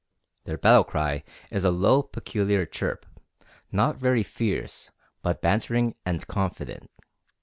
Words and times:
Their 0.45 0.57
battle 0.57 0.83
cry 0.83 1.23
is 1.51 1.63
a 1.63 1.69
low, 1.69 2.01
peculiar 2.01 2.65
chirp, 2.65 3.05
not 3.71 3.97
very 3.97 4.23
fierce, 4.23 4.89
but 5.21 5.43
bantering 5.43 5.93
and 6.07 6.25
confident. 6.25 6.89